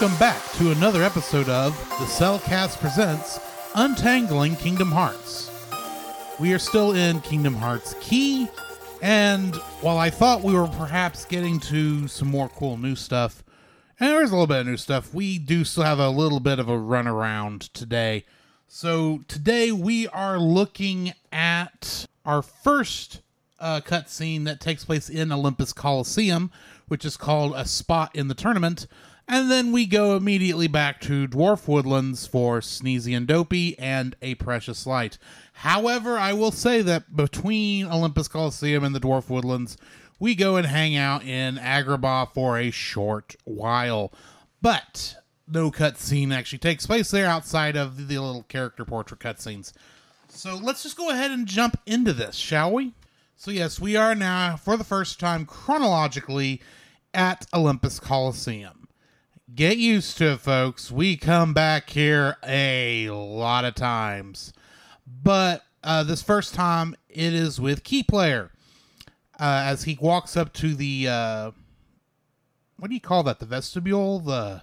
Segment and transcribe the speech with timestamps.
[0.00, 3.40] Welcome back to another episode of the CelCast Presents
[3.74, 5.50] Untangling Kingdom Hearts.
[6.38, 8.46] We are still in Kingdom Hearts Key,
[9.02, 13.42] and while I thought we were perhaps getting to some more cool new stuff,
[13.98, 16.60] and there's a little bit of new stuff, we do still have a little bit
[16.60, 18.24] of a runaround today.
[18.68, 23.22] So today we are looking at our first
[23.58, 26.52] uh, cutscene that takes place in Olympus Coliseum,
[26.86, 28.86] which is called a spot in the tournament.
[29.30, 34.36] And then we go immediately back to Dwarf Woodlands for Sneezy and Dopey and A
[34.36, 35.18] Precious Light.
[35.52, 39.76] However, I will say that between Olympus Coliseum and the Dwarf Woodlands,
[40.18, 44.14] we go and hang out in Agrabah for a short while.
[44.62, 49.74] But no cutscene actually takes place there outside of the little character portrait cutscenes.
[50.28, 52.94] So let's just go ahead and jump into this, shall we?
[53.36, 56.62] So, yes, we are now, for the first time chronologically,
[57.12, 58.77] at Olympus Coliseum.
[59.54, 60.92] Get used to it, folks.
[60.92, 64.52] We come back here a lot of times.
[65.06, 68.50] But uh, this first time, it is with Key Player.
[69.40, 71.50] Uh, as he walks up to the, uh,
[72.78, 73.38] what do you call that?
[73.38, 74.20] The vestibule?
[74.20, 74.62] The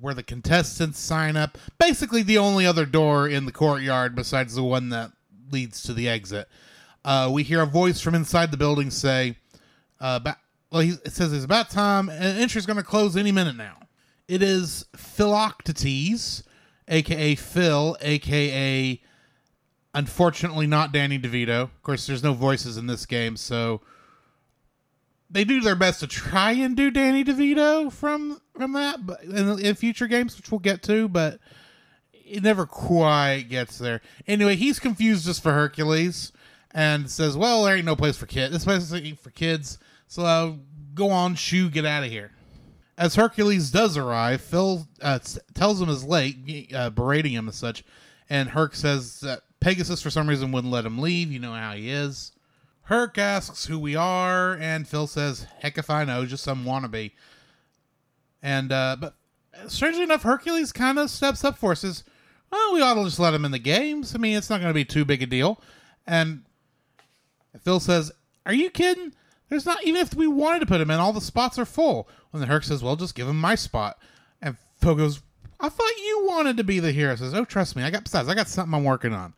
[0.00, 1.58] where the contestants sign up.
[1.78, 5.12] Basically, the only other door in the courtyard besides the one that
[5.50, 6.48] leads to the exit.
[7.04, 9.36] Uh, we hear a voice from inside the building say,
[10.00, 10.18] uh,
[10.74, 12.08] well, he, it says it's about time.
[12.08, 13.78] and Entry's going to close any minute now.
[14.26, 16.42] It is Philoctetes,
[16.88, 19.00] aka Phil, aka
[19.94, 21.62] unfortunately not Danny DeVito.
[21.62, 23.82] Of course, there's no voices in this game, so
[25.30, 29.60] they do their best to try and do Danny DeVito from from that, but in,
[29.60, 31.38] in future games, which we'll get to, but
[32.12, 34.00] it never quite gets there.
[34.26, 36.32] Anyway, he's confused just for Hercules
[36.72, 38.52] and says, "Well, there ain't no place for kids.
[38.52, 39.78] This place is for kids.
[40.14, 40.52] So uh,
[40.94, 42.30] go on, shoo, get out of here."
[42.96, 45.18] As Hercules does arrive, Phil uh,
[45.54, 47.82] tells him is late, uh, berating him as such,
[48.30, 51.32] and Herc says that Pegasus for some reason wouldn't let him leave.
[51.32, 52.30] You know how he is.
[52.82, 57.10] Herc asks who we are, and Phil says, "Heck if I know, just some wannabe."
[58.40, 59.16] And uh, but
[59.66, 61.80] strangely enough, Hercules kind of steps up for us.
[61.80, 62.04] Says,
[62.52, 64.14] "Well, we ought to just let him in the games.
[64.14, 65.60] I mean, it's not going to be too big a deal."
[66.06, 66.44] And
[67.62, 68.12] Phil says,
[68.46, 69.12] "Are you kidding?
[69.54, 72.08] There's not even if we wanted to put him in, all the spots are full."
[72.32, 73.98] When the Herc says, "Well, just give him my spot,"
[74.42, 75.22] and Phil goes,
[75.60, 78.28] "I thought you wanted to be the hero." Says, "Oh, trust me, I got besides,
[78.28, 79.32] I got something I'm working on."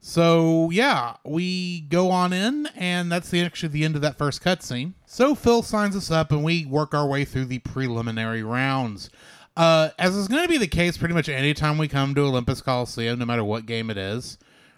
[0.00, 4.44] So yeah, we go on in, and that's the actually the end of that first
[4.44, 4.92] cutscene.
[5.06, 9.08] So Phil signs us up, and we work our way through the preliminary rounds.
[9.56, 12.20] Uh, as is going to be the case pretty much any time we come to
[12.20, 14.36] Olympus Coliseum, no matter what game it is,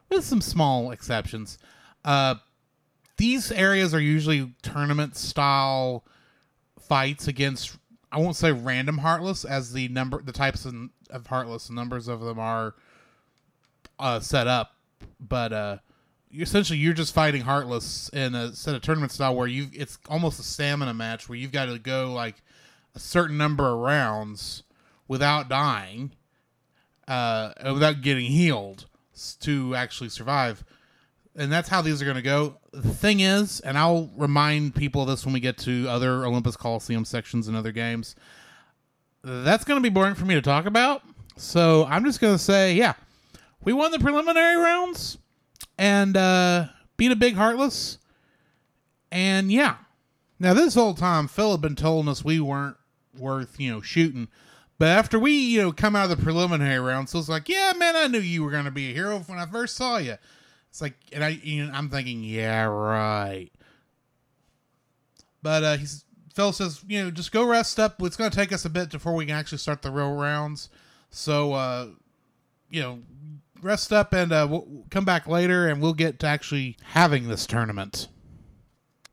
[0.08, 1.58] with some small exceptions.
[2.04, 2.36] Uh,
[3.18, 6.04] these areas are usually tournament style
[6.80, 7.76] fights against
[8.10, 10.74] I won't say random heartless as the number the types of,
[11.10, 12.74] of heartless numbers of them are
[13.98, 14.72] uh, set up,
[15.20, 15.78] but uh,
[16.30, 19.98] you essentially you're just fighting heartless in a set of tournament style where you it's
[20.08, 22.36] almost a stamina match where you've got to go like
[22.94, 24.62] a certain number of rounds
[25.06, 26.12] without dying,
[27.06, 28.86] uh, without getting healed
[29.40, 30.64] to actually survive
[31.38, 32.56] and that's how these are going to go.
[32.72, 36.56] The thing is, and I'll remind people of this when we get to other Olympus
[36.56, 38.16] Coliseum sections and other games.
[39.22, 41.02] That's going to be boring for me to talk about.
[41.36, 42.94] So I'm just going to say, yeah,
[43.62, 45.18] we won the preliminary rounds
[45.78, 47.98] and uh, beat a big Heartless.
[49.12, 49.76] And yeah,
[50.40, 52.76] now this whole time Phil had been telling us we weren't
[53.16, 54.28] worth you know shooting.
[54.78, 57.72] But after we, you know, come out of the preliminary rounds, so it's like, yeah,
[57.76, 60.18] man, I knew you were going to be a hero when I first saw you.
[60.70, 63.50] It's like, and I, you know, I'm thinking, yeah, right.
[65.42, 66.04] But uh, he's
[66.38, 68.00] Phil says, you know, just go rest up.
[68.00, 70.68] It's going to take us a bit before we can actually start the real rounds.
[71.10, 71.88] So, uh,
[72.70, 73.00] you know,
[73.60, 77.44] rest up and uh, we'll come back later, and we'll get to actually having this
[77.44, 78.06] tournament.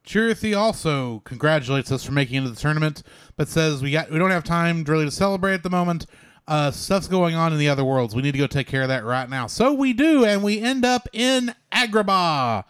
[0.06, 3.02] Chirithy also congratulates us for making it into the tournament,
[3.38, 6.06] but says we got we don't have time really to celebrate at the moment.
[6.48, 8.14] Uh, stuff's going on in the other worlds.
[8.14, 9.48] We need to go take care of that right now.
[9.48, 12.66] So we do, and we end up in Agrabah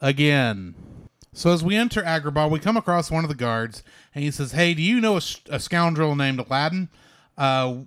[0.00, 0.74] again.
[1.32, 3.82] So as we enter Agrabah, we come across one of the guards,
[4.14, 6.90] and he says, "Hey, do you know a, a scoundrel named Aladdin?
[7.36, 7.78] Uh,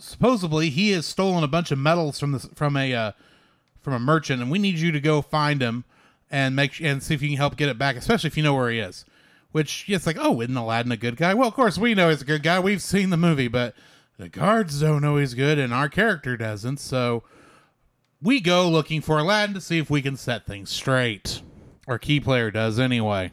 [0.00, 3.12] supposedly he has stolen a bunch of medals from the from a uh,
[3.80, 5.84] from a merchant, and we need you to go find him
[6.30, 8.54] and make and see if you can help get it back, especially if you know
[8.54, 9.04] where he is."
[9.52, 11.32] Which it's like, oh, isn't Aladdin a good guy?
[11.32, 12.60] Well, of course we know he's a good guy.
[12.60, 13.74] We've seen the movie, but
[14.18, 16.78] the guards don't know he's good, and our character doesn't.
[16.78, 17.22] So
[18.22, 21.42] we go looking for Aladdin to see if we can set things straight.
[21.86, 23.30] Or key player does anyway.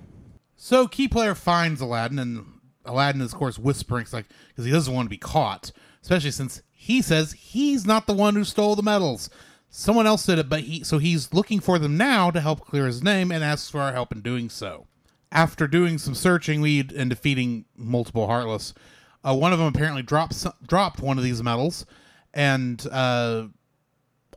[0.55, 2.45] So key player finds Aladdin and
[2.85, 5.71] Aladdin is, of course, whispering, like, because he doesn't want to be caught,
[6.01, 9.29] especially since he says he's not the one who stole the medals.
[9.69, 12.85] Someone else did it, but he, so he's looking for them now to help clear
[12.85, 14.85] his name and asks for our help in doing so.
[15.31, 18.73] After doing some searching, we and defeating multiple Heartless,
[19.23, 21.85] uh, one of them apparently dropped dropped one of these medals,
[22.33, 23.47] and uh,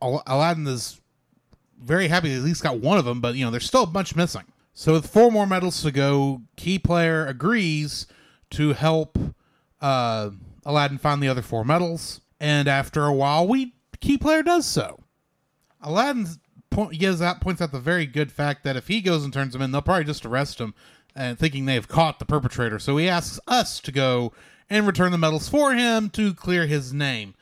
[0.00, 1.00] Al- Aladdin is
[1.80, 3.86] very happy he at least got one of them, but you know there's still a
[3.86, 4.44] bunch missing.
[4.72, 8.06] So with four more medals to go, key player agrees
[8.50, 9.18] to help
[9.80, 10.30] uh,
[10.64, 15.00] Aladdin find the other four medals, and after a while, we key player does so.
[15.80, 16.26] Aladdin
[16.70, 19.52] point, gives out points out the very good fact that if he goes and turns
[19.52, 20.74] them in, they'll probably just arrest him,
[21.14, 22.78] and thinking they have caught the perpetrator.
[22.78, 24.32] So he asks us to go
[24.68, 27.34] and return the medals for him to clear his name.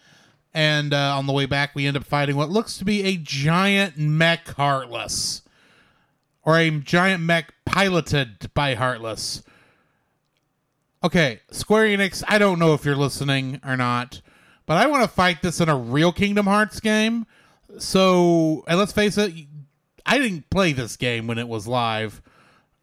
[0.53, 3.17] And uh, on the way back, we end up fighting what looks to be a
[3.17, 5.43] giant mech Heartless.
[6.45, 9.43] Or a giant mech piloted by Heartless.
[11.03, 14.23] Okay, Square Enix, I don't know if you're listening or not,
[14.65, 17.27] but I want to fight this in a real Kingdom Hearts game.
[17.79, 19.35] So, and let's face it,
[20.07, 22.23] I didn't play this game when it was live.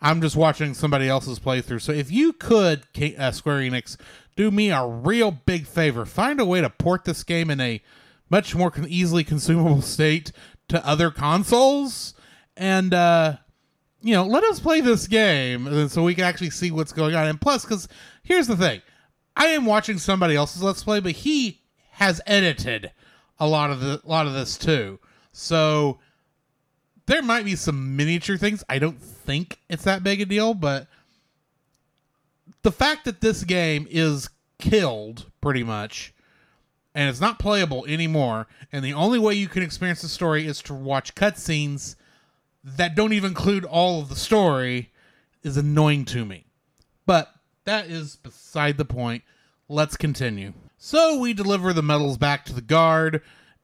[0.01, 1.81] I'm just watching somebody else's playthrough.
[1.81, 2.83] So, if you could,
[3.18, 3.98] uh, Square Enix,
[4.36, 7.81] do me a real big favor, find a way to port this game in a
[8.30, 10.31] much more con- easily consumable state
[10.69, 12.13] to other consoles,
[12.57, 13.38] and uh,
[14.01, 17.13] you know, let us play this game uh, so we can actually see what's going
[17.13, 17.27] on.
[17.27, 17.88] And plus, because
[18.24, 18.81] here's the thing,
[19.36, 21.62] I am watching somebody else's let's play, but he
[21.92, 22.92] has edited
[23.39, 25.00] a lot of the a lot of this too.
[25.31, 26.00] So
[27.06, 28.63] there might be some miniature things.
[28.69, 30.87] I don't think it's that big a deal, but
[32.63, 34.29] the fact that this game is
[34.59, 36.13] killed pretty much
[36.93, 40.61] and it's not playable anymore, and the only way you can experience the story is
[40.63, 41.95] to watch cutscenes
[42.63, 44.91] that don't even include all of the story
[45.41, 46.45] is annoying to me.
[47.05, 47.33] But
[47.63, 49.23] that is beside the point.
[49.69, 50.51] Let's continue.
[50.77, 53.21] So we deliver the medals back to the guard,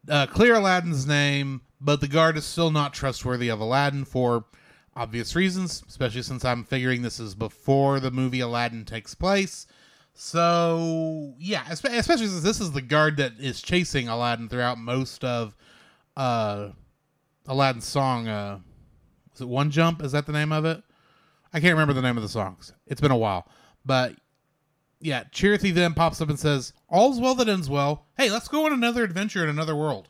[0.10, 4.46] uh, clear Aladdin's name, but the guard is still not trustworthy of Aladdin for
[4.98, 9.68] obvious reasons, especially since I'm figuring this is before the movie Aladdin takes place.
[10.14, 15.56] So yeah, especially since this is the guard that is chasing Aladdin throughout most of
[16.18, 16.70] uh,
[17.46, 18.28] Aladdin's song.
[18.28, 18.60] Uh,
[19.36, 20.02] is it One Jump?
[20.02, 20.82] Is that the name of it?
[21.54, 22.74] I can't remember the name of the songs.
[22.88, 23.48] It's been a while,
[23.86, 24.16] but
[25.00, 28.08] yeah, Chirithy then pops up and says, "All's well that ends well.
[28.18, 30.10] Hey, let's go on another adventure in another world."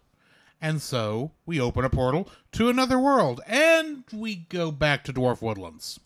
[0.61, 5.41] And so we open a portal to another world, and we go back to Dwarf
[5.41, 5.99] Woodlands.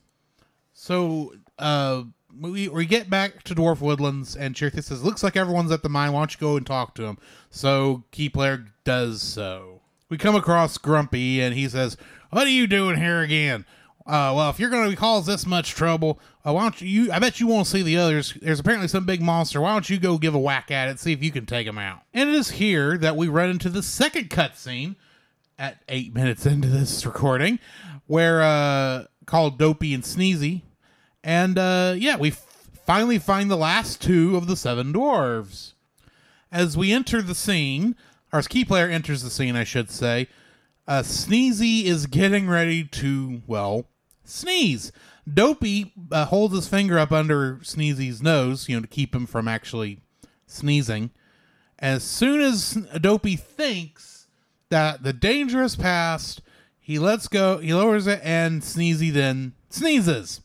[0.73, 2.03] So uh,
[2.37, 5.89] we we get back to Dwarf Woodlands, and Chirithy says, "Looks like everyone's at the
[5.89, 6.11] mine.
[6.11, 7.17] Why don't you go and talk to him?"
[7.49, 9.81] So Key Player does so.
[10.09, 11.95] We come across Grumpy, and he says,
[12.31, 13.65] "What are you doing here again?"
[14.07, 17.11] Uh, well, if you're going to cause this much trouble, uh, why don't you?
[17.11, 18.33] I bet you won't see the others.
[18.41, 19.61] There's apparently some big monster.
[19.61, 21.77] Why don't you go give a whack at it, see if you can take him
[21.77, 22.01] out?
[22.13, 24.95] And it is here that we run into the second cutscene
[25.59, 27.59] at eight minutes into this recording,
[28.07, 30.63] where uh, called Dopey and Sneezy,
[31.23, 32.43] and uh, yeah, we f-
[32.85, 35.73] finally find the last two of the seven dwarves.
[36.51, 37.95] As we enter the scene,
[38.33, 40.27] our key player enters the scene, I should say,
[40.91, 43.85] uh, Sneezy is getting ready to, well,
[44.25, 44.91] sneeze.
[45.31, 49.47] Dopey uh, holds his finger up under Sneezy's nose, you know, to keep him from
[49.47, 50.01] actually
[50.47, 51.11] sneezing.
[51.79, 54.27] As soon as Dopey thinks
[54.67, 56.41] that the danger is past,
[56.77, 60.41] he lets go, he lowers it, and Sneezy then sneezes.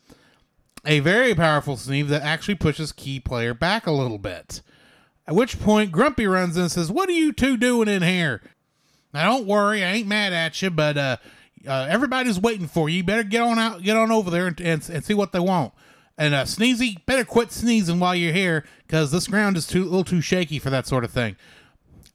[0.85, 4.63] A very powerful sneeze that actually pushes key player back a little bit.
[5.27, 8.43] At which point, Grumpy runs in and says, What are you two doing in here?
[9.17, 11.17] Now, don't worry, I ain't mad at you, but uh,
[11.67, 12.99] uh, everybody's waiting for you.
[12.99, 15.39] You better get on out, get on over there, and, and, and see what they
[15.39, 15.73] want.
[16.19, 19.85] And uh, Sneezy, better quit sneezing while you're here, because this ground is too a
[19.85, 21.37] little too shaky for that sort of thing.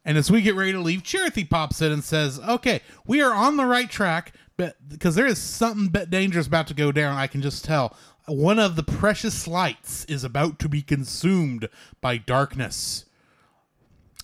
[0.04, 3.34] And as we get ready to leave, Chirithy pops in and says, "Okay, we are
[3.34, 7.18] on the right track, but because there is something bit dangerous about to go down,
[7.18, 7.96] I can just tell.
[8.28, 11.68] One of the precious lights is about to be consumed
[12.00, 13.06] by darkness."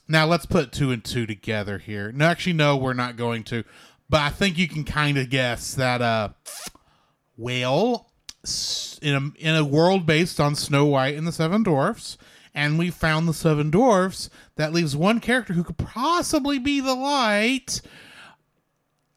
[0.08, 2.10] Now let's put two and two together here.
[2.12, 3.64] No, actually, no, we're not going to.
[4.08, 6.00] But I think you can kind of guess that.
[6.00, 6.30] Uh,
[7.36, 8.10] well,
[9.02, 12.16] in a in a world based on Snow White and the Seven Dwarfs,
[12.54, 16.94] and we found the Seven Dwarfs, that leaves one character who could possibly be the
[16.94, 17.80] light.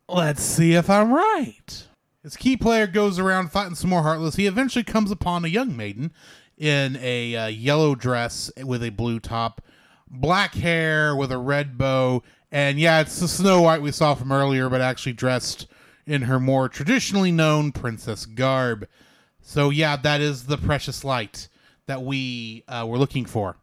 [0.07, 1.87] Let's see if I'm right.
[2.23, 5.75] As key player goes around fighting some more heartless, he eventually comes upon a young
[5.75, 6.11] maiden
[6.57, 9.61] in a uh, yellow dress with a blue top,
[10.11, 14.31] black hair with a red bow, and yeah, it's the Snow White we saw from
[14.31, 15.67] earlier, but actually dressed
[16.05, 18.87] in her more traditionally known princess garb.
[19.41, 21.47] So yeah, that is the precious light
[21.85, 23.57] that we uh, were looking for.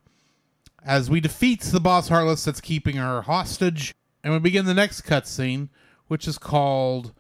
[0.85, 5.03] As we defeat the boss Heartless that's keeping her hostage, and we begin the next
[5.03, 5.69] cutscene,
[6.07, 7.13] which is called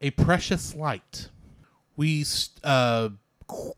[0.00, 1.28] A Precious Light.
[1.96, 2.24] We
[2.64, 3.10] uh,
[3.46, 3.74] qu-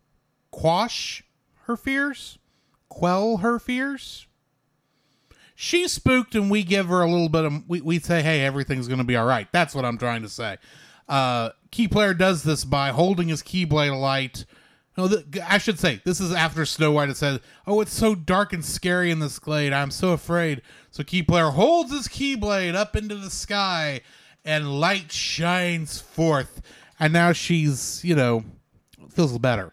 [0.50, 1.24] quash
[1.64, 2.38] her fears,
[2.88, 4.26] quell her fears.
[5.62, 7.68] She's spooked, and we give her a little bit of.
[7.68, 9.46] We, we say, hey, everything's going to be all right.
[9.52, 10.56] That's what I'm trying to say.
[11.08, 14.44] Uh, key player does this by holding his keyblade alight.
[14.98, 18.16] No, the, I should say this is after Snow White has said, "Oh, it's so
[18.16, 19.72] dark and scary in this glade.
[19.72, 24.00] I'm so afraid." So key player holds his keyblade up into the sky,
[24.44, 26.60] and light shines forth.
[26.98, 28.42] And now she's, you know,
[29.10, 29.72] feels better.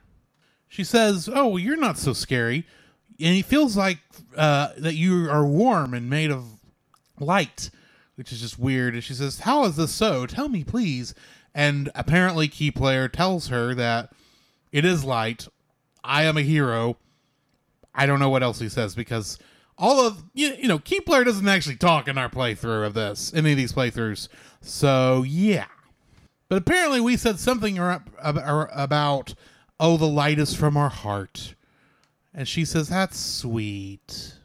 [0.68, 2.68] She says, "Oh, you're not so scary,"
[3.20, 4.00] and he feels like
[4.38, 6.46] uh, that you are warm and made of
[7.20, 7.70] light
[8.20, 8.96] which is just weird.
[8.96, 10.26] And she says, How is this so?
[10.26, 11.16] Tell me, please.
[11.56, 14.12] And apparently, Key Player tells her that
[14.74, 15.48] it is light.
[16.04, 16.98] I am a hero.
[17.96, 19.40] I don't know what else he says because
[19.78, 23.34] all of you, you know, Key Player doesn't actually talk in our playthrough of this,
[23.34, 24.28] any of these playthroughs.
[24.60, 25.68] So yeah,
[26.50, 29.34] but apparently we said something about
[29.80, 31.56] oh, the light is from our heart,
[32.34, 34.36] and she says that's sweet.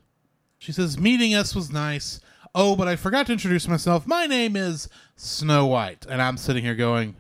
[0.59, 2.21] She says meeting us was nice.
[2.55, 4.07] Oh, but I forgot to introduce myself.
[4.07, 7.17] My name is Snow White, and I'm sitting here going,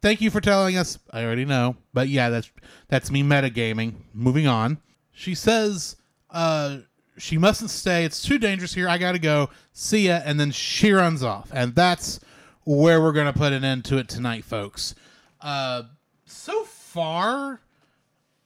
[0.00, 2.50] "Thank you for telling us." I already know, but yeah, that's
[2.88, 3.94] that's me metagaming.
[4.14, 4.78] Moving on.
[5.12, 5.96] She says,
[6.30, 6.78] "Uh,
[7.18, 8.04] she mustn't stay.
[8.04, 8.88] It's too dangerous here.
[8.88, 9.50] I gotta go.
[9.72, 12.20] See ya." And then she runs off, and that's
[12.64, 14.94] where we're gonna put an end to it tonight, folks.
[15.40, 15.82] Uh,
[16.26, 17.60] so far,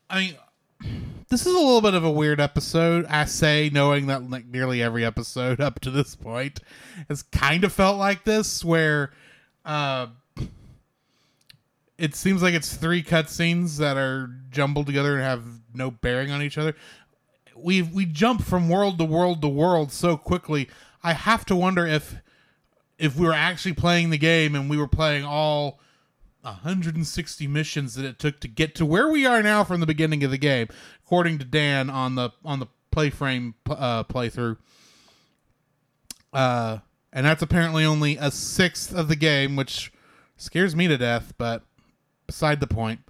[0.09, 0.37] I mean
[1.29, 3.07] this is a little bit of a weird episode.
[3.07, 6.61] I say, knowing that like nearly every episode up to this point
[7.09, 9.11] has kind of felt like this, where
[9.65, 10.09] uh,
[11.99, 16.43] it seems like it's three cutscenes that are jumbled together and have no bearing on
[16.43, 16.75] each other.
[17.57, 20.69] We we jump from world to world to world so quickly.
[21.03, 22.17] I have to wonder if
[22.99, 25.81] if we were actually playing the game and we were playing all
[26.45, 30.23] 160 missions that it took to get to where we are now from the beginning
[30.25, 30.69] of the game,
[31.05, 34.57] according to Dan on the on the playframe uh, playthrough.
[36.33, 36.79] Uh,
[37.13, 39.93] and that's apparently only a sixth of the game, which
[40.37, 41.33] scares me to death.
[41.39, 41.63] But
[42.27, 43.01] beside the point,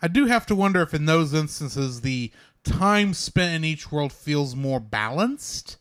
[0.00, 2.32] I do have to wonder if in those instances the
[2.64, 5.76] time spent in each world feels more balanced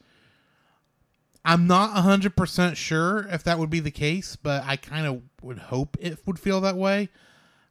[1.44, 5.58] I'm not 100% sure if that would be the case, but I kind of would
[5.58, 7.10] hope it would feel that way.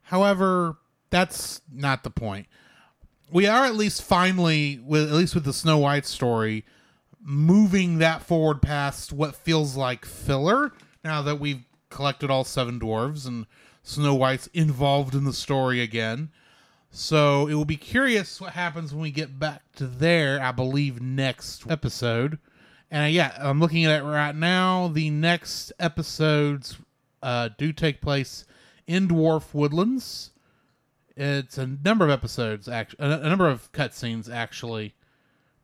[0.03, 0.77] However,
[1.09, 2.47] that's not the point.
[3.31, 6.65] We are at least finally, with at least with the Snow White story,
[7.23, 10.71] moving that forward past what feels like filler
[11.03, 13.45] now that we've collected all seven dwarves and
[13.83, 16.29] Snow White's involved in the story again.
[16.89, 21.01] So it will be curious what happens when we get back to there, I believe,
[21.01, 22.37] next episode.
[22.91, 24.89] And uh, yeah, I'm looking at it right now.
[24.89, 26.77] The next episodes
[27.23, 28.45] uh, do take place
[28.85, 30.31] in Dwarf Woodlands.
[31.15, 34.95] It's a number of episodes, actually, a, number of cutscenes, actually.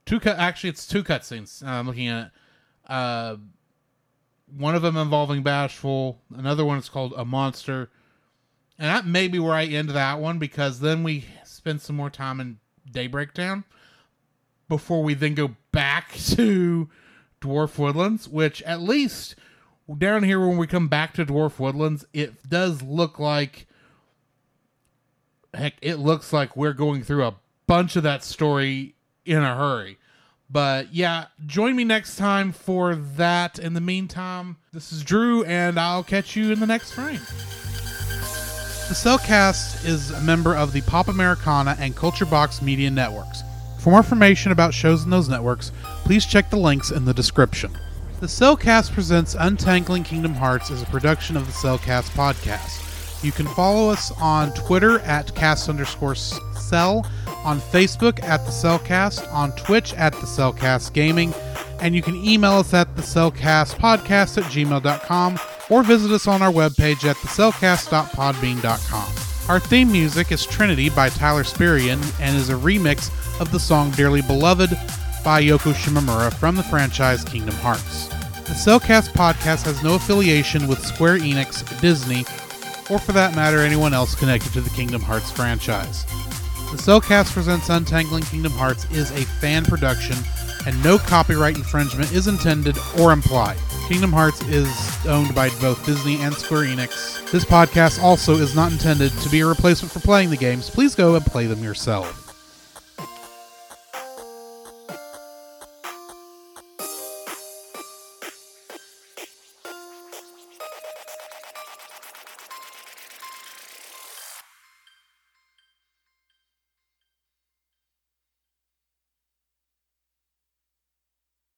[0.06, 0.38] Two cut.
[0.38, 1.66] Actually, it's two cutscenes.
[1.66, 2.32] Uh, I'm looking at it.
[2.90, 3.36] Uh,
[4.56, 6.22] one of them involving Bashful.
[6.34, 7.90] Another one is called a monster,
[8.80, 12.10] and that may be where I end that one because then we spend some more
[12.10, 13.66] time in Daybreak Town
[14.70, 16.88] before we then go back to
[17.41, 19.36] Dwarf Woodlands, which at least
[19.98, 23.67] down here when we come back to Dwarf Woodlands, it does look like
[25.53, 27.36] heck, it looks like we're going through a
[27.67, 29.98] bunch of that story in a hurry.
[30.50, 33.60] But yeah, join me next time for that.
[33.60, 37.20] In the meantime, this is Drew, and I'll catch you in the next frame.
[38.88, 43.44] The CelCast is a member of the Pop Americana and Culture Box Media Networks.
[43.88, 45.72] For more information about shows in those networks,
[46.03, 47.72] please check the links in the description.
[48.20, 53.24] The CelCast presents Untangling Kingdom Hearts as a production of the CelCast podcast.
[53.24, 57.10] You can follow us on Twitter at cast underscore cell,
[57.46, 61.34] on Facebook at the CelCast, on Twitch at the CelCast Gaming,
[61.79, 65.39] and you can email us at the CelCast Podcast at gmail.com
[65.70, 69.50] or visit us on our webpage at thecelcast.podbean.com.
[69.50, 73.91] Our theme music is Trinity by Tyler Spirian and is a remix of the song
[73.91, 74.72] Dearly Beloved
[75.24, 78.08] by Yoko Shimomura from the franchise Kingdom Hearts.
[78.48, 82.22] The CelCast podcast has no affiliation with Square Enix, Disney,
[82.89, 86.06] or for that matter, anyone else connected to the Kingdom Hearts franchise.
[86.72, 90.17] The CelCast Presents Untangling Kingdom Hearts is a fan production,
[90.65, 93.58] and no copyright infringement is intended or implied.
[93.88, 94.67] Kingdom Hearts is
[95.06, 97.29] owned by both Disney and Square Enix.
[97.32, 100.70] This podcast also is not intended to be a replacement for playing the games.
[100.70, 102.27] Please go and play them yourself.